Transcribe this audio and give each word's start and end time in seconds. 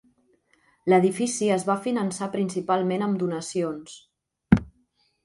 L'edifici 0.91 1.49
es 1.57 1.65
va 1.67 1.75
finançar 1.83 2.29
principalment 2.37 3.05
amb 3.09 3.21
donacions. 3.25 3.95